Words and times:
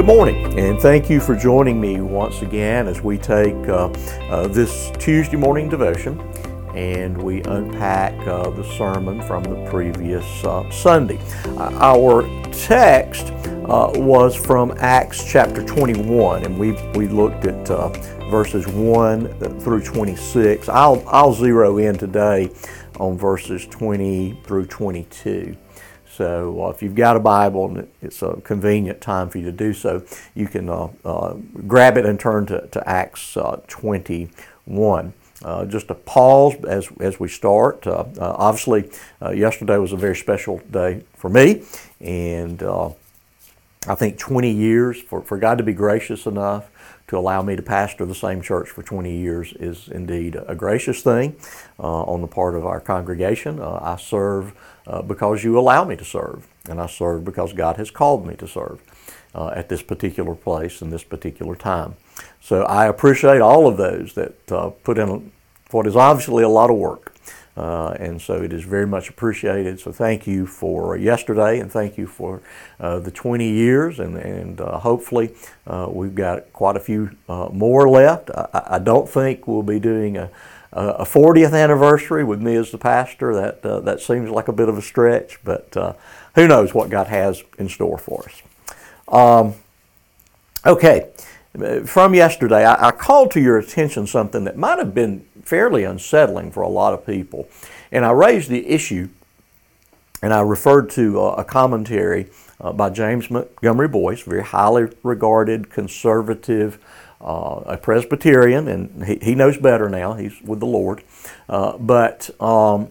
Good 0.00 0.06
morning, 0.06 0.58
and 0.58 0.80
thank 0.80 1.10
you 1.10 1.20
for 1.20 1.36
joining 1.36 1.78
me 1.78 2.00
once 2.00 2.40
again 2.40 2.88
as 2.88 3.02
we 3.02 3.18
take 3.18 3.54
uh, 3.68 3.90
uh, 4.30 4.48
this 4.48 4.90
Tuesday 4.92 5.36
morning 5.36 5.68
devotion 5.68 6.18
and 6.74 7.22
we 7.22 7.42
unpack 7.42 8.14
uh, 8.26 8.48
the 8.48 8.64
sermon 8.78 9.20
from 9.20 9.42
the 9.42 9.62
previous 9.70 10.24
uh, 10.42 10.70
Sunday. 10.70 11.18
Uh, 11.48 11.70
our 11.82 12.22
text 12.50 13.26
uh, 13.68 13.92
was 13.96 14.34
from 14.34 14.72
Acts 14.78 15.22
chapter 15.30 15.62
21, 15.62 16.46
and 16.46 16.58
we 16.58 16.72
we 16.94 17.06
looked 17.06 17.44
at 17.44 17.68
verses 18.30 18.66
1 18.66 19.60
through 19.60 19.82
26. 19.82 20.70
I'll, 20.70 21.04
I'll 21.08 21.34
zero 21.34 21.76
in 21.76 21.98
today 21.98 22.50
on 22.98 23.18
verses 23.18 23.66
20 23.66 24.40
through 24.44 24.64
22. 24.64 25.54
So 26.20 26.66
uh, 26.66 26.68
if 26.68 26.82
you've 26.82 26.94
got 26.94 27.16
a 27.16 27.18
Bible 27.18 27.64
and 27.64 27.88
it's 28.02 28.20
a 28.20 28.38
convenient 28.44 29.00
time 29.00 29.30
for 29.30 29.38
you 29.38 29.44
to 29.46 29.52
do 29.52 29.72
so, 29.72 30.04
you 30.34 30.48
can 30.48 30.68
uh, 30.68 30.88
uh, 31.02 31.32
grab 31.66 31.96
it 31.96 32.04
and 32.04 32.20
turn 32.20 32.44
to, 32.44 32.66
to 32.66 32.86
Acts 32.86 33.38
uh, 33.38 33.62
21. 33.68 35.14
Uh, 35.42 35.64
just 35.64 35.88
a 35.88 35.94
pause 35.94 36.62
as, 36.66 36.90
as 37.00 37.18
we 37.18 37.26
start. 37.26 37.86
Uh, 37.86 38.04
obviously, 38.18 38.90
yesterday 39.34 39.78
was 39.78 39.94
a 39.94 39.96
very 39.96 40.14
special 40.14 40.58
day 40.70 41.02
for 41.14 41.30
me, 41.30 41.62
and 42.02 42.62
I 42.62 43.94
think 43.94 44.18
20 44.18 44.50
years 44.50 45.00
for, 45.00 45.22
for 45.22 45.38
God 45.38 45.56
to 45.56 45.64
be 45.64 45.72
gracious 45.72 46.26
enough 46.26 46.68
to 47.10 47.18
allow 47.18 47.42
me 47.42 47.56
to 47.56 47.62
pastor 47.62 48.06
the 48.06 48.14
same 48.14 48.40
church 48.40 48.70
for 48.70 48.84
20 48.84 49.12
years 49.12 49.52
is 49.54 49.88
indeed 49.88 50.36
a 50.46 50.54
gracious 50.54 51.02
thing 51.02 51.34
uh, 51.80 52.02
on 52.04 52.20
the 52.20 52.28
part 52.28 52.54
of 52.54 52.64
our 52.64 52.78
congregation. 52.78 53.58
Uh, 53.58 53.80
I 53.82 53.96
serve 53.96 54.54
uh, 54.86 55.02
because 55.02 55.42
you 55.42 55.58
allow 55.58 55.84
me 55.84 55.96
to 55.96 56.04
serve, 56.04 56.46
and 56.68 56.80
I 56.80 56.86
serve 56.86 57.24
because 57.24 57.52
God 57.52 57.78
has 57.78 57.90
called 57.90 58.24
me 58.24 58.36
to 58.36 58.46
serve 58.46 58.80
uh, 59.34 59.48
at 59.48 59.68
this 59.68 59.82
particular 59.82 60.36
place 60.36 60.82
and 60.82 60.92
this 60.92 61.02
particular 61.02 61.56
time. 61.56 61.96
So 62.40 62.62
I 62.62 62.86
appreciate 62.86 63.40
all 63.40 63.66
of 63.66 63.76
those 63.76 64.14
that 64.14 64.52
uh, 64.52 64.70
put 64.70 64.96
in 64.96 65.32
what 65.72 65.88
is 65.88 65.96
obviously 65.96 66.44
a 66.44 66.48
lot 66.48 66.70
of 66.70 66.76
work. 66.76 67.09
Uh, 67.56 67.94
and 67.98 68.22
so 68.22 68.42
it 68.42 68.52
is 68.52 68.64
very 68.64 68.86
much 68.86 69.10
appreciated. 69.10 69.80
So 69.80 69.92
thank 69.92 70.26
you 70.26 70.46
for 70.46 70.96
yesterday 70.96 71.58
and 71.58 71.70
thank 71.70 71.98
you 71.98 72.06
for 72.06 72.40
uh, 72.78 73.00
the 73.00 73.10
20 73.10 73.48
years. 73.50 73.98
And, 73.98 74.16
and 74.16 74.60
uh, 74.60 74.78
hopefully 74.78 75.34
we've 75.88 76.14
got 76.14 76.52
quite 76.52 76.76
a 76.76 76.80
few 76.80 77.10
more 77.28 77.88
left. 77.88 78.30
I, 78.30 78.62
I, 78.72 78.78
don't 78.78 79.08
think 79.08 79.46
we'll 79.46 79.62
be 79.62 79.80
doing 79.80 80.16
a, 80.16 80.30
a 80.72 81.04
40th 81.04 81.52
anniversary 81.52 82.24
with 82.24 82.40
me 82.40 82.54
as 82.56 82.70
the 82.70 82.78
pastor. 82.78 83.34
That, 83.34 83.64
uh, 83.64 83.80
that 83.80 84.00
seems 84.00 84.30
like 84.30 84.48
a 84.48 84.52
bit 84.52 84.68
of 84.68 84.78
a 84.78 84.82
stretch, 84.82 85.42
but 85.44 85.76
uh, 85.76 85.94
who 86.34 86.46
knows 86.46 86.74
what 86.74 86.90
God 86.90 87.08
has 87.08 87.42
in 87.58 87.68
store 87.68 87.98
for 87.98 88.24
us. 88.24 88.42
Um, 89.08 89.54
okay, 90.64 91.10
from 91.84 92.14
yesterday, 92.14 92.64
I, 92.64 92.88
I, 92.88 92.90
called 92.92 93.32
to 93.32 93.40
your 93.40 93.58
attention 93.58 94.06
something 94.06 94.44
that 94.44 94.56
might 94.56 94.78
have 94.78 94.94
been 94.94 95.26
fairly 95.42 95.84
unsettling 95.84 96.50
for 96.50 96.62
a 96.62 96.68
lot 96.68 96.94
of 96.94 97.06
people. 97.06 97.48
And 97.92 98.04
I 98.04 98.10
raised 98.12 98.48
the 98.48 98.66
issue 98.68 99.08
and 100.22 100.34
I 100.34 100.40
referred 100.40 100.90
to 100.90 101.20
uh, 101.20 101.34
a 101.38 101.44
commentary 101.44 102.28
uh, 102.60 102.72
by 102.72 102.90
James 102.90 103.30
Montgomery 103.30 103.88
Boice, 103.88 104.22
very 104.22 104.42
highly 104.42 104.88
regarded 105.02 105.70
conservative 105.70 106.78
uh, 107.22 107.62
a 107.66 107.76
Presbyterian, 107.76 108.68
and 108.68 109.04
he, 109.04 109.18
he 109.22 109.34
knows 109.34 109.56
better 109.56 109.88
now. 109.88 110.14
He's 110.14 110.40
with 110.42 110.60
the 110.60 110.66
Lord. 110.66 111.02
Uh, 111.48 111.76
but 111.78 112.30
um, 112.40 112.90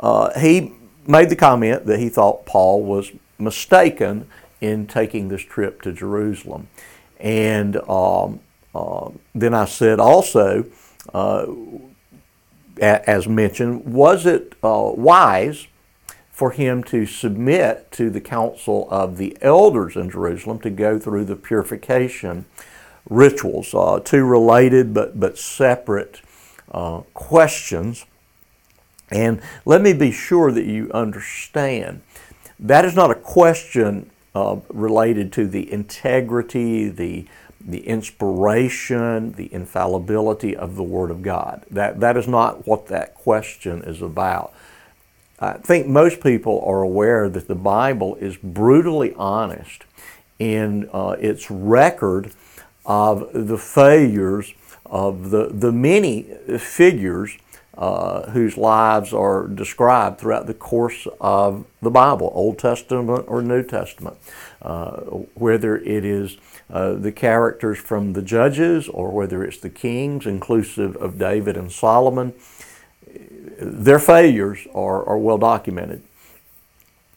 uh, 0.00 0.38
he 0.38 0.72
made 1.06 1.30
the 1.30 1.36
comment 1.36 1.86
that 1.86 1.98
he 1.98 2.08
thought 2.08 2.46
Paul 2.46 2.82
was 2.82 3.12
mistaken 3.38 4.28
in 4.60 4.86
taking 4.86 5.28
this 5.28 5.42
trip 5.42 5.82
to 5.82 5.92
Jerusalem. 5.92 6.68
And 7.18 7.76
um, 7.88 8.40
uh, 8.74 9.10
then 9.34 9.54
I 9.54 9.64
said 9.64 10.00
also, 10.00 10.64
as 12.80 13.26
mentioned, 13.28 13.84
was 13.92 14.26
it 14.26 14.54
uh, 14.62 14.92
wise 14.94 15.66
for 16.30 16.52
him 16.52 16.82
to 16.84 17.06
submit 17.06 17.90
to 17.92 18.10
the 18.10 18.20
council 18.20 18.88
of 18.90 19.16
the 19.16 19.36
elders 19.40 19.96
in 19.96 20.10
Jerusalem 20.10 20.58
to 20.60 20.70
go 20.70 20.98
through 20.98 21.24
the 21.24 21.36
purification? 21.36 22.46
rituals, 23.08 23.74
uh, 23.74 24.00
two 24.04 24.24
related 24.24 24.94
but, 24.94 25.18
but 25.18 25.38
separate 25.38 26.20
uh, 26.70 27.00
questions. 27.14 28.06
And 29.10 29.42
let 29.64 29.82
me 29.82 29.92
be 29.92 30.10
sure 30.10 30.52
that 30.52 30.64
you 30.64 30.90
understand 30.92 32.02
that 32.58 32.84
is 32.84 32.94
not 32.94 33.10
a 33.10 33.14
question 33.14 34.10
uh, 34.34 34.56
related 34.68 35.32
to 35.32 35.46
the 35.46 35.70
integrity, 35.70 36.88
the, 36.88 37.26
the 37.66 37.86
inspiration, 37.86 39.32
the 39.32 39.52
infallibility 39.52 40.56
of 40.56 40.76
the 40.76 40.82
Word 40.82 41.10
of 41.10 41.22
God. 41.22 41.64
That, 41.70 42.00
that 42.00 42.16
is 42.16 42.26
not 42.26 42.66
what 42.66 42.86
that 42.88 43.14
question 43.14 43.82
is 43.82 44.02
about. 44.02 44.52
I 45.38 45.54
think 45.54 45.86
most 45.86 46.20
people 46.20 46.62
are 46.64 46.82
aware 46.82 47.28
that 47.28 47.48
the 47.48 47.54
Bible 47.54 48.14
is 48.16 48.36
brutally 48.36 49.12
honest 49.14 49.84
in 50.38 50.88
uh, 50.92 51.16
its 51.18 51.50
record 51.50 52.32
of 52.86 53.30
the 53.32 53.58
failures 53.58 54.54
of 54.86 55.30
the, 55.30 55.48
the 55.48 55.72
many 55.72 56.22
figures 56.58 57.38
uh, 57.76 58.30
whose 58.30 58.56
lives 58.56 59.12
are 59.12 59.46
described 59.46 60.20
throughout 60.20 60.46
the 60.46 60.54
course 60.54 61.06
of 61.20 61.64
the 61.80 61.90
Bible, 61.90 62.30
Old 62.34 62.58
Testament 62.58 63.24
or 63.26 63.40
New 63.40 63.62
Testament, 63.62 64.18
uh, 64.62 65.00
whether 65.34 65.76
it 65.76 66.04
is 66.04 66.38
uh, 66.70 66.92
the 66.94 67.12
characters 67.12 67.78
from 67.78 68.12
the 68.12 68.22
Judges 68.22 68.88
or 68.88 69.10
whether 69.10 69.44
it's 69.44 69.58
the 69.58 69.70
kings, 69.70 70.26
inclusive 70.26 70.96
of 70.96 71.18
David 71.18 71.56
and 71.56 71.70
Solomon. 71.70 72.32
Their 73.60 73.98
failures 73.98 74.66
are, 74.74 75.04
are 75.04 75.18
well 75.18 75.38
documented. 75.38 76.02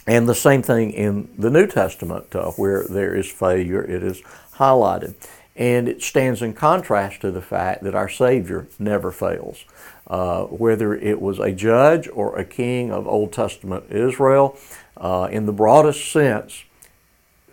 And 0.08 0.28
the 0.30 0.36
same 0.36 0.62
thing 0.62 0.92
in 0.92 1.30
the 1.38 1.50
New 1.50 1.68
Testament, 1.68 2.36
uh, 2.36 2.52
where 2.52 2.84
there 2.84 3.16
is 3.16 3.32
failure, 3.32 3.84
it 3.84 4.04
is 4.04 4.22
highlighted. 4.56 5.16
And 5.56 5.88
it 5.88 6.04
stands 6.04 6.42
in 6.42 6.54
contrast 6.54 7.22
to 7.22 7.32
the 7.32 7.42
fact 7.42 7.84
that 7.84 7.96
our 7.96 8.10
Savior 8.10 8.68
never 8.78 9.12
fails. 9.12 9.66
Uh, 10.08 10.44
whether 10.44 10.94
it 10.94 11.20
was 11.20 11.40
a 11.40 11.52
judge 11.52 12.08
or 12.10 12.38
a 12.38 12.46
king 12.46 12.92
of 12.92 13.08
Old 13.08 13.34
Testament 13.34 13.86
Israel, 13.90 14.58
uh, 14.98 15.28
in 15.32 15.46
the 15.46 15.54
broadest 15.54 16.12
sense, 16.12 16.64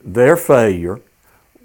their 0.04 0.36
failure 0.36 1.00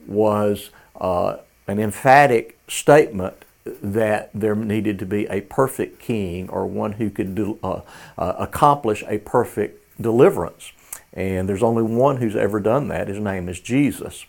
was 0.05 0.69
uh, 0.99 1.37
an 1.67 1.79
emphatic 1.79 2.57
statement 2.67 3.45
that 3.65 4.29
there 4.33 4.55
needed 4.55 4.97
to 4.99 5.05
be 5.05 5.25
a 5.27 5.41
perfect 5.41 5.99
king 5.99 6.49
or 6.49 6.65
one 6.65 6.93
who 6.93 7.09
could 7.09 7.35
do, 7.35 7.59
uh, 7.63 7.81
uh, 8.17 8.33
accomplish 8.39 9.03
a 9.07 9.17
perfect 9.19 10.01
deliverance. 10.01 10.71
And 11.13 11.49
there's 11.49 11.63
only 11.63 11.83
one 11.83 12.17
who's 12.17 12.35
ever 12.35 12.59
done 12.59 12.87
that. 12.89 13.07
His 13.07 13.19
name 13.19 13.49
is 13.49 13.59
Jesus. 13.59 14.25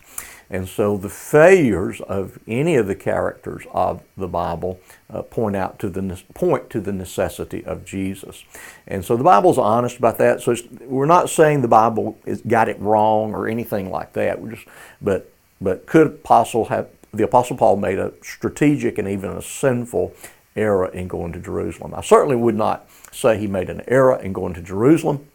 And 0.49 0.67
so 0.67 0.97
the 0.97 1.09
failures 1.09 2.01
of 2.01 2.39
any 2.47 2.75
of 2.75 2.87
the 2.87 2.95
characters 2.95 3.65
of 3.71 4.01
the 4.17 4.27
Bible 4.27 4.79
uh, 5.09 5.21
point 5.21 5.55
out 5.55 5.77
to 5.79 5.89
the 5.89 6.21
point 6.33 6.69
to 6.71 6.81
the 6.81 6.91
necessity 6.91 7.63
of 7.65 7.85
Jesus. 7.85 8.43
And 8.87 9.05
so 9.05 9.15
the 9.15 9.23
Bible's 9.23 9.59
honest 9.59 9.97
about 9.97 10.17
that. 10.17 10.41
So 10.41 10.55
we're 10.81 11.05
not 11.05 11.29
saying 11.29 11.61
the 11.61 11.67
Bible 11.67 12.17
is, 12.25 12.41
got 12.41 12.67
it 12.67 12.79
wrong 12.79 13.33
or 13.33 13.47
anything 13.47 13.91
like 13.91 14.13
that. 14.13 14.41
We're 14.41 14.55
just, 14.55 14.67
but 15.01 15.31
but 15.61 15.85
could 15.85 16.07
apostle 16.07 16.65
have 16.65 16.87
the 17.13 17.23
apostle 17.23 17.57
Paul 17.57 17.77
made 17.77 17.99
a 17.99 18.13
strategic 18.21 18.97
and 18.97 19.07
even 19.07 19.31
a 19.31 19.41
sinful 19.41 20.13
error 20.55 20.87
in 20.87 21.07
going 21.07 21.33
to 21.33 21.39
Jerusalem? 21.39 21.93
I 21.95 22.01
certainly 22.01 22.35
would 22.35 22.55
not 22.55 22.87
say 23.11 23.37
he 23.37 23.47
made 23.47 23.69
an 23.69 23.81
error 23.87 24.19
in 24.19 24.33
going 24.33 24.53
to 24.55 24.61
Jerusalem. 24.61 25.27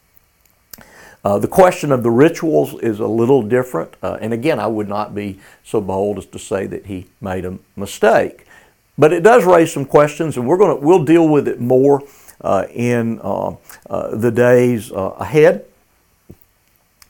Uh, 1.24 1.38
the 1.38 1.48
question 1.48 1.90
of 1.90 2.02
the 2.02 2.10
rituals 2.10 2.74
is 2.82 3.00
a 3.00 3.06
little 3.06 3.42
different, 3.42 3.94
uh, 4.02 4.18
and 4.20 4.34
again, 4.34 4.60
I 4.60 4.66
would 4.66 4.88
not 4.88 5.14
be 5.14 5.40
so 5.64 5.80
bold 5.80 6.18
as 6.18 6.26
to 6.26 6.38
say 6.38 6.66
that 6.66 6.84
he 6.84 7.06
made 7.18 7.46
a 7.46 7.58
mistake, 7.76 8.46
but 8.98 9.10
it 9.10 9.22
does 9.22 9.46
raise 9.46 9.72
some 9.72 9.86
questions, 9.86 10.36
and 10.36 10.46
we're 10.46 10.58
to 10.58 10.86
we'll 10.86 11.02
deal 11.02 11.26
with 11.26 11.48
it 11.48 11.60
more 11.60 12.02
uh, 12.42 12.66
in 12.70 13.20
uh, 13.22 13.56
uh, 13.88 14.14
the 14.14 14.30
days 14.30 14.92
uh, 14.92 15.14
ahead. 15.18 15.64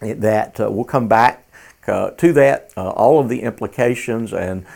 That 0.01 0.59
we'll 0.59 0.85
come 0.85 1.09
back 1.09 1.47
to 1.87 2.33
that, 2.35 2.73
all 2.77 3.19
of 3.19 3.31
the 3.31 3.41
implications, 3.41 4.35
and 4.35 4.67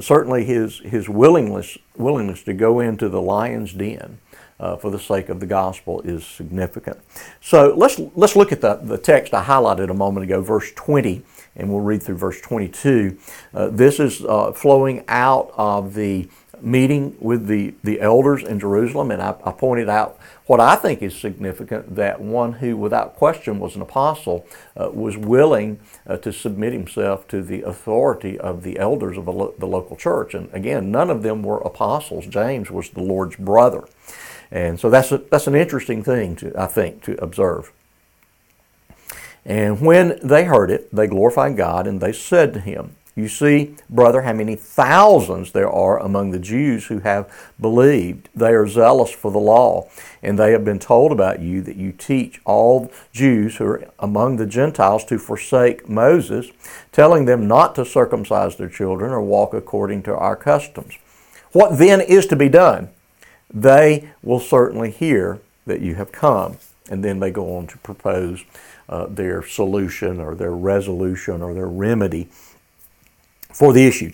certainly 0.00 0.44
his 0.44 0.80
his 0.80 1.08
willingness 1.08 1.78
willingness 1.96 2.42
to 2.42 2.52
go 2.52 2.78
into 2.78 3.08
the 3.08 3.22
lion's 3.22 3.72
den 3.72 4.18
uh, 4.60 4.76
for 4.76 4.90
the 4.90 4.98
sake 4.98 5.28
of 5.28 5.40
the 5.40 5.46
gospel 5.46 6.00
is 6.02 6.26
significant. 6.26 6.98
So 7.40 7.74
let's, 7.76 8.00
let's 8.14 8.36
look 8.36 8.52
at 8.52 8.60
the, 8.60 8.74
the 8.76 8.98
text 8.98 9.34
I 9.34 9.44
highlighted 9.44 9.90
a 9.90 9.94
moment 9.94 10.24
ago, 10.24 10.42
verse 10.42 10.72
20, 10.72 11.22
and 11.56 11.70
we'll 11.70 11.80
read 11.80 12.02
through 12.02 12.16
verse 12.16 12.40
22. 12.40 13.18
Uh, 13.54 13.68
this 13.68 14.00
is 14.00 14.24
uh, 14.24 14.52
flowing 14.52 15.04
out 15.08 15.52
of 15.56 15.94
the 15.94 16.28
meeting 16.60 17.16
with 17.20 17.46
the, 17.46 17.74
the 17.84 18.00
elders 18.00 18.42
in 18.42 18.58
Jerusalem, 18.58 19.10
and 19.10 19.22
I, 19.22 19.34
I, 19.44 19.52
pointed 19.52 19.88
out 19.88 20.18
what 20.46 20.60
I 20.60 20.76
think 20.76 21.02
is 21.02 21.16
significant 21.16 21.94
that 21.96 22.20
one 22.20 22.54
who, 22.54 22.76
without 22.76 23.14
question, 23.16 23.58
was 23.58 23.76
an 23.76 23.82
apostle, 23.82 24.46
uh, 24.76 24.90
was 24.92 25.16
willing 25.16 25.78
uh, 26.06 26.16
to 26.18 26.32
submit 26.32 26.72
himself 26.72 27.28
to 27.28 27.42
the 27.42 27.62
authority 27.62 28.38
of 28.38 28.62
the 28.62 28.78
elders 28.78 29.16
of 29.16 29.28
lo- 29.28 29.54
the 29.58 29.66
local 29.66 29.96
church. 29.96 30.34
And 30.34 30.52
again, 30.52 30.90
none 30.90 31.10
of 31.10 31.22
them 31.22 31.42
were 31.42 31.58
apostles. 31.58 32.26
James 32.26 32.70
was 32.70 32.90
the 32.90 33.02
Lord's 33.02 33.36
brother. 33.36 33.84
And 34.50 34.80
so 34.80 34.88
that's, 34.90 35.12
a, 35.12 35.18
that's 35.18 35.46
an 35.46 35.54
interesting 35.54 36.02
thing, 36.02 36.36
to, 36.36 36.52
I 36.58 36.66
think, 36.66 37.02
to 37.04 37.22
observe. 37.22 37.72
And 39.44 39.80
when 39.80 40.18
they 40.22 40.44
heard 40.44 40.70
it, 40.70 40.94
they 40.94 41.06
glorified 41.06 41.56
God, 41.56 41.86
and 41.86 42.00
they 42.00 42.12
said 42.12 42.52
to 42.54 42.60
him, 42.60 42.96
you 43.18 43.26
see, 43.26 43.74
brother, 43.90 44.22
how 44.22 44.32
many 44.32 44.54
thousands 44.54 45.50
there 45.50 45.68
are 45.68 45.98
among 45.98 46.30
the 46.30 46.38
Jews 46.38 46.86
who 46.86 47.00
have 47.00 47.28
believed. 47.60 48.28
They 48.32 48.52
are 48.52 48.68
zealous 48.68 49.10
for 49.10 49.32
the 49.32 49.40
law, 49.40 49.90
and 50.22 50.38
they 50.38 50.52
have 50.52 50.64
been 50.64 50.78
told 50.78 51.10
about 51.10 51.40
you 51.40 51.60
that 51.62 51.74
you 51.74 51.90
teach 51.90 52.40
all 52.44 52.92
Jews 53.10 53.56
who 53.56 53.64
are 53.64 53.90
among 53.98 54.36
the 54.36 54.46
Gentiles 54.46 55.04
to 55.06 55.18
forsake 55.18 55.88
Moses, 55.88 56.52
telling 56.92 57.24
them 57.24 57.48
not 57.48 57.74
to 57.74 57.84
circumcise 57.84 58.54
their 58.54 58.68
children 58.68 59.10
or 59.10 59.20
walk 59.20 59.52
according 59.52 60.04
to 60.04 60.14
our 60.14 60.36
customs. 60.36 60.94
What 61.50 61.76
then 61.76 62.00
is 62.00 62.24
to 62.26 62.36
be 62.36 62.48
done? 62.48 62.90
They 63.52 64.10
will 64.22 64.40
certainly 64.40 64.90
hear 64.90 65.40
that 65.66 65.80
you 65.80 65.94
have 65.96 66.12
come. 66.12 66.58
And 66.90 67.04
then 67.04 67.20
they 67.20 67.30
go 67.30 67.56
on 67.56 67.66
to 67.66 67.78
propose 67.78 68.44
uh, 68.88 69.06
their 69.06 69.42
solution 69.42 70.20
or 70.20 70.34
their 70.34 70.52
resolution 70.52 71.42
or 71.42 71.52
their 71.52 71.68
remedy 71.68 72.28
for 73.52 73.72
the 73.72 73.86
issue. 73.86 74.12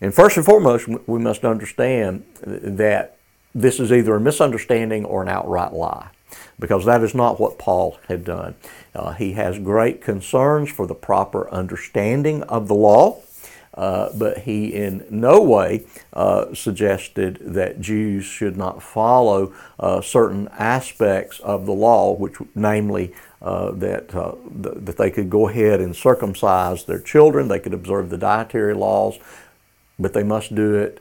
And 0.00 0.14
first 0.14 0.36
and 0.36 0.46
foremost, 0.46 0.88
we 1.06 1.18
must 1.18 1.44
understand 1.44 2.24
that 2.42 3.16
this 3.54 3.78
is 3.78 3.92
either 3.92 4.16
a 4.16 4.20
misunderstanding 4.20 5.04
or 5.04 5.22
an 5.22 5.28
outright 5.28 5.72
lie, 5.72 6.08
because 6.58 6.84
that 6.86 7.02
is 7.02 7.14
not 7.14 7.38
what 7.38 7.58
Paul 7.58 7.98
had 8.08 8.24
done. 8.24 8.54
Uh, 8.94 9.12
he 9.12 9.32
has 9.32 9.58
great 9.58 10.00
concerns 10.00 10.70
for 10.70 10.86
the 10.86 10.94
proper 10.94 11.48
understanding 11.50 12.42
of 12.44 12.68
the 12.68 12.74
law. 12.74 13.22
Uh, 13.74 14.08
but 14.14 14.38
he 14.38 14.72
in 14.72 15.04
no 15.10 15.42
way 15.42 15.84
uh, 16.12 16.54
suggested 16.54 17.38
that 17.40 17.80
Jews 17.80 18.24
should 18.24 18.56
not 18.56 18.82
follow 18.82 19.52
uh, 19.80 20.00
certain 20.00 20.48
aspects 20.56 21.40
of 21.40 21.66
the 21.66 21.72
law, 21.72 22.12
which, 22.12 22.34
namely, 22.54 23.12
uh, 23.42 23.72
that, 23.72 24.14
uh, 24.14 24.36
th- 24.62 24.76
that 24.76 24.96
they 24.96 25.10
could 25.10 25.28
go 25.28 25.48
ahead 25.48 25.80
and 25.80 25.94
circumcise 25.94 26.84
their 26.84 27.00
children, 27.00 27.48
they 27.48 27.58
could 27.58 27.74
observe 27.74 28.10
the 28.10 28.18
dietary 28.18 28.74
laws, 28.74 29.18
but 29.98 30.12
they 30.12 30.22
must 30.22 30.54
do 30.54 30.74
it 30.74 31.00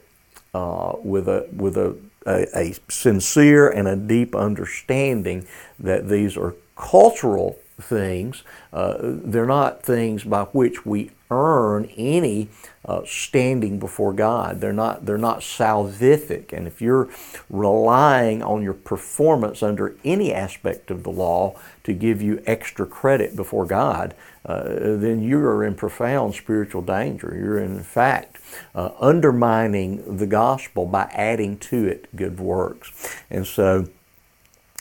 with, 1.03 1.27
a, 1.27 1.47
with 1.55 1.77
a, 1.77 1.95
a, 2.25 2.47
a 2.57 2.75
sincere 2.89 3.69
and 3.69 3.87
a 3.87 3.95
deep 3.95 4.35
understanding 4.35 5.45
that 5.79 6.09
these 6.09 6.35
are 6.35 6.55
cultural 6.75 7.59
things. 7.83 8.43
Uh, 8.71 8.95
they're 8.99 9.45
not 9.45 9.83
things 9.83 10.23
by 10.23 10.43
which 10.45 10.85
we 10.85 11.11
earn 11.29 11.85
any 11.97 12.47
uh, 12.85 13.01
standing 13.05 13.79
before 13.79 14.13
God. 14.13 14.61
They're 14.61 14.73
not, 14.73 15.05
they're 15.05 15.17
not 15.17 15.39
salvific. 15.39 16.53
And 16.53 16.67
if 16.67 16.81
you're 16.81 17.09
relying 17.49 18.43
on 18.43 18.61
your 18.61 18.73
performance 18.73 19.63
under 19.63 19.95
any 20.03 20.33
aspect 20.33 20.91
of 20.91 21.03
the 21.03 21.09
law 21.09 21.59
to 21.83 21.93
give 21.93 22.21
you 22.21 22.41
extra 22.45 22.85
credit 22.85 23.35
before 23.35 23.65
God, 23.65 24.13
uh, 24.45 24.63
then 24.65 25.23
you 25.23 25.39
are 25.39 25.63
in 25.63 25.75
profound 25.75 26.35
spiritual 26.35 26.81
danger. 26.81 27.35
You're 27.37 27.59
in 27.59 27.81
fact 27.81 28.37
uh, 28.75 28.91
undermining 28.99 30.17
the 30.17 30.27
gospel 30.27 30.85
by 30.85 31.09
adding 31.13 31.57
to 31.59 31.87
it 31.87 32.13
good 32.15 32.39
works. 32.39 33.15
And 33.29 33.47
so 33.47 33.87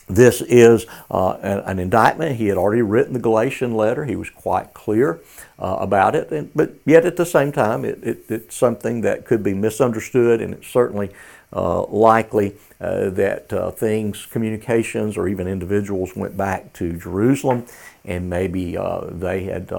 this 0.07 0.41
is 0.41 0.85
uh, 1.09 1.37
an, 1.41 1.59
an, 1.59 1.79
indictment. 1.79 2.35
He 2.35 2.47
had 2.47 2.57
already 2.57 2.81
written 2.81 3.13
the 3.13 3.19
Galatian 3.19 3.73
letter. 3.73 4.05
He 4.05 4.15
was 4.15 4.29
quite 4.29 4.73
clear 4.73 5.21
uh, 5.57 5.77
about 5.79 6.13
it, 6.15 6.31
and, 6.31 6.51
but 6.53 6.73
yet 6.85 7.05
at 7.05 7.15
the 7.15 7.25
same 7.25 7.51
time, 7.51 7.85
it, 7.85 8.03
it, 8.03 8.25
it's 8.29 8.55
something 8.55 9.01
that 9.01 9.25
could 9.25 9.43
be 9.43 9.53
misunderstood, 9.53 10.41
and 10.41 10.55
it's 10.55 10.67
certainly 10.67 11.11
uh, 11.53 11.83
likely 11.85 12.55
uh, 12.81 13.09
that 13.11 13.53
uh, 13.53 13.69
things, 13.71 14.25
communications, 14.25 15.17
or 15.17 15.27
even 15.27 15.47
individuals 15.47 16.15
went 16.15 16.35
back 16.35 16.73
to 16.73 16.97
Jerusalem, 16.97 17.65
and 18.05 18.29
maybe 18.29 18.75
uh, 18.75 19.01
they 19.05 19.43
had 19.43 19.71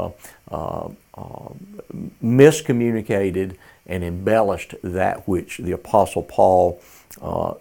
miscommunicated 2.23 3.56
and 3.87 4.05
embellished 4.05 4.75
that 4.82 5.27
which 5.29 5.59
the 5.59 5.73
Apostle 5.73 6.23
Paul 6.23 6.81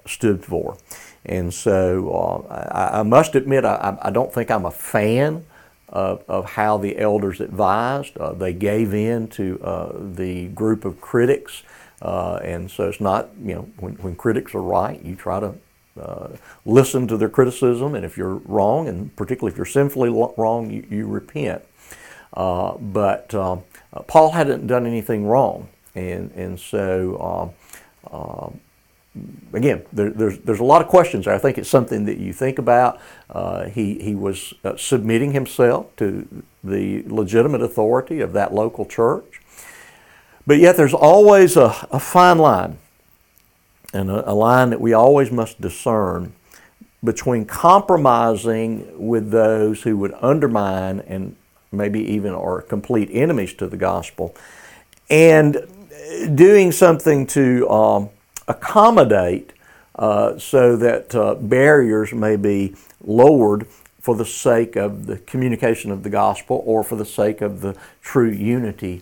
stood 0.05 0.45
for. 0.45 0.77
And 1.25 1.53
so 1.53 2.45
uh, 2.49 2.53
I, 2.71 2.99
I, 2.99 3.03
must 3.03 3.35
admit, 3.35 3.63
I, 3.63 3.97
I, 4.01 4.09
don't 4.09 4.33
think 4.33 4.51
I'm 4.51 4.65
a 4.65 4.71
fan 4.71 5.45
of, 5.87 6.23
of 6.27 6.51
how 6.51 6.77
the 6.77 6.97
elders 6.97 7.39
advised. 7.39 8.17
Uh, 8.17 8.33
they 8.33 8.53
gave 8.53 8.93
in 8.93 9.27
to 9.29 9.59
uh, 9.63 9.93
the 9.97 10.47
group 10.49 10.83
of 10.83 10.99
critics. 10.99 11.63
Uh, 12.01 12.39
and 12.43 12.69
so 12.69 12.89
it's 12.89 12.99
not, 12.99 13.29
you 13.41 13.55
know, 13.55 13.69
when, 13.79 13.93
when 13.95 14.15
critics 14.15 14.53
are 14.53 14.61
right, 14.61 15.01
you 15.03 15.15
try 15.15 15.39
to 15.39 15.55
uh, 15.99 16.27
listen 16.65 17.07
to 17.07 17.15
their 17.15 17.29
criticism. 17.29 17.95
And 17.95 18.03
if 18.03 18.17
you're 18.17 18.35
wrong, 18.35 18.89
and 18.89 19.15
particularly 19.15 19.53
if 19.53 19.57
you're 19.57 19.65
sinfully 19.65 20.09
wrong, 20.09 20.69
you, 20.69 20.85
you 20.89 21.07
repent. 21.07 21.63
Uh, 22.33 22.77
but 22.77 23.29
Paul 24.07 24.31
hadn't 24.31 24.67
done 24.67 24.85
anything 24.85 25.25
wrong. 25.25 25.69
And, 25.95 26.31
and 26.31 26.59
so 26.59 27.53
again, 29.53 29.83
there, 29.93 30.09
there's, 30.09 30.39
there's 30.39 30.59
a 30.59 30.63
lot 30.63 30.81
of 30.81 30.87
questions 30.87 31.25
there. 31.25 31.33
I 31.33 31.37
think 31.37 31.57
it's 31.57 31.69
something 31.69 32.05
that 32.05 32.17
you 32.17 32.33
think 32.33 32.57
about. 32.57 32.99
Uh, 33.29 33.65
he, 33.65 33.99
he 33.99 34.15
was 34.15 34.53
uh, 34.63 34.75
submitting 34.75 35.31
himself 35.31 35.95
to 35.97 36.43
the 36.63 37.03
legitimate 37.07 37.61
authority 37.61 38.21
of 38.21 38.33
that 38.33 38.53
local 38.53 38.85
church. 38.85 39.41
But 40.45 40.57
yet 40.57 40.77
there's 40.77 40.93
always 40.93 41.55
a, 41.55 41.87
a 41.91 41.99
fine 41.99 42.37
line, 42.37 42.77
and 43.93 44.09
a, 44.09 44.31
a 44.31 44.33
line 44.33 44.71
that 44.71 44.81
we 44.81 44.93
always 44.93 45.31
must 45.31 45.61
discern 45.61 46.33
between 47.03 47.45
compromising 47.45 49.07
with 49.07 49.29
those 49.31 49.83
who 49.83 49.97
would 49.97 50.13
undermine 50.21 51.01
and 51.01 51.35
maybe 51.71 51.99
even 51.99 52.33
are 52.33 52.61
complete 52.61 53.09
enemies 53.11 53.53
to 53.55 53.67
the 53.67 53.77
gospel 53.77 54.35
and 55.09 55.57
doing 56.35 56.71
something 56.71 57.27
to 57.27 57.69
um, 57.69 58.09
accommodate 58.47 59.53
uh, 59.95 60.37
so 60.37 60.75
that 60.75 61.13
uh, 61.15 61.35
barriers 61.35 62.13
may 62.13 62.35
be 62.35 62.75
lowered 63.03 63.67
for 63.99 64.15
the 64.15 64.25
sake 64.25 64.75
of 64.75 65.05
the 65.05 65.17
communication 65.19 65.91
of 65.91 66.03
the 66.03 66.09
gospel 66.09 66.61
or 66.65 66.83
for 66.83 66.95
the 66.95 67.05
sake 67.05 67.41
of 67.41 67.61
the 67.61 67.75
true 68.01 68.31
unity 68.31 69.01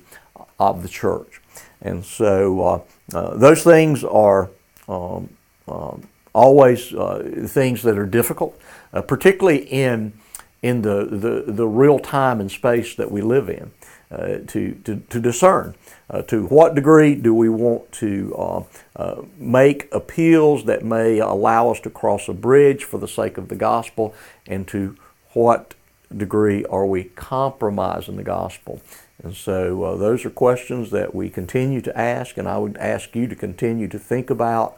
of 0.60 0.83
the 0.83 0.89
church. 0.89 1.41
And 1.81 2.05
so 2.05 2.62
uh, 2.62 2.81
uh 3.13 3.36
those 3.38 3.63
things 3.63 4.03
are 4.03 4.50
um, 4.88 5.29
um 5.67 6.07
always 6.33 6.93
uh, 6.93 7.45
things 7.48 7.81
that 7.83 7.98
are 7.98 8.05
difficult, 8.05 8.60
uh, 8.93 9.01
particularly 9.01 9.60
in, 9.65 10.13
in 10.62 10.81
the, 10.81 11.05
the, 11.05 11.51
the 11.51 11.67
real 11.67 12.00
time 12.00 12.39
and 12.39 12.51
space 12.51 12.95
that 12.95 13.12
we 13.12 13.21
live 13.21 13.50
in. 13.50 13.71
Uh, 14.11 14.39
to, 14.45 14.73
to, 14.83 14.97
to, 15.09 15.21
discern. 15.21 15.73
Uh, 16.09 16.21
to 16.23 16.45
what 16.47 16.75
degree 16.75 17.15
do 17.15 17.33
we 17.33 17.47
want 17.47 17.89
to 17.93 18.35
uh, 18.37 18.63
uh, 18.97 19.21
make 19.37 19.87
appeals 19.93 20.65
that 20.65 20.83
may 20.83 21.19
allow 21.19 21.71
us 21.71 21.79
to 21.79 21.89
cross 21.89 22.27
a 22.27 22.33
bridge 22.33 22.83
for 22.83 22.97
the 22.97 23.07
sake 23.07 23.37
of 23.37 23.47
the 23.47 23.55
gospel, 23.55 24.13
and 24.47 24.67
to 24.67 24.97
what 25.31 25.75
degree 26.13 26.65
are 26.65 26.85
we 26.85 27.05
compromising 27.05 28.17
the 28.17 28.23
gospel? 28.23 28.81
And 29.23 29.33
so 29.33 29.81
uh, 29.83 29.95
those 29.95 30.25
are 30.25 30.29
questions 30.29 30.91
that 30.91 31.15
we 31.15 31.29
continue 31.29 31.79
to 31.79 31.97
ask, 31.97 32.35
and 32.35 32.49
I 32.49 32.57
would 32.57 32.75
ask 32.79 33.15
you 33.15 33.27
to 33.27 33.35
continue 33.35 33.87
to 33.87 33.97
think 33.97 34.29
about 34.29 34.75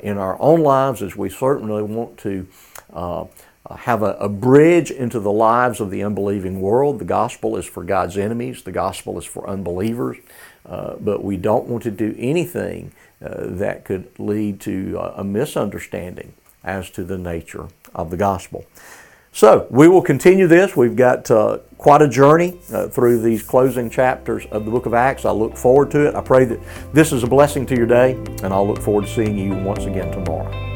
in 0.00 0.16
our 0.16 0.40
own 0.40 0.60
lives 0.60 1.02
as 1.02 1.16
we 1.16 1.28
certainly 1.28 1.82
want 1.82 2.18
to 2.18 2.46
have 3.74 4.02
a, 4.02 4.12
a, 4.14 4.28
bridge 4.28 4.90
into 4.90 5.18
the 5.18 5.32
lives 5.32 5.80
of 5.80 5.90
the 5.90 6.02
unbelieving 6.02 6.60
world. 6.60 6.98
The 6.98 7.04
gospel 7.04 7.56
is 7.56 7.66
for 7.66 7.82
God's 7.82 8.16
enemies, 8.16 8.62
the 8.62 8.72
gospel 8.72 9.18
is 9.18 9.24
for 9.24 9.48
unbelievers, 9.48 10.18
uh, 10.64 10.94
but 11.00 11.24
we 11.24 11.36
don't 11.36 11.66
want 11.66 11.82
to 11.84 11.90
do 11.90 12.14
anything 12.18 12.92
uh, 13.20 13.46
that 13.46 13.84
could 13.84 14.08
lead 14.18 14.60
to 14.60 14.98
uh, 14.98 15.14
a 15.16 15.24
misunderstanding 15.24 16.34
as 16.62 16.90
to 16.90 17.02
the 17.04 17.18
nature 17.18 17.68
of 17.94 18.10
the 18.10 18.16
gospel. 18.16 18.66
So, 19.32 19.66
we 19.70 19.86
will 19.86 20.00
continue 20.00 20.46
this. 20.46 20.76
We've 20.76 20.96
got 20.96 21.30
uh, 21.30 21.58
quite 21.76 22.00
a 22.00 22.08
journey 22.08 22.58
uh, 22.72 22.88
through 22.88 23.20
these 23.20 23.42
closing 23.42 23.90
chapters 23.90 24.46
of 24.46 24.64
the 24.64 24.70
book 24.70 24.86
of 24.86 24.94
Acts. 24.94 25.26
I 25.26 25.30
look 25.30 25.56
forward 25.56 25.90
to 25.90 26.08
it. 26.08 26.14
I 26.14 26.22
pray 26.22 26.46
that 26.46 26.60
this 26.94 27.12
is 27.12 27.22
a 27.22 27.26
blessing 27.26 27.66
to 27.66 27.76
your 27.76 27.86
day, 27.86 28.12
and 28.42 28.46
I'll 28.46 28.66
look 28.66 28.80
forward 28.80 29.04
to 29.04 29.12
seeing 29.12 29.36
you 29.36 29.54
once 29.54 29.84
again 29.84 30.10
tomorrow. 30.10 30.75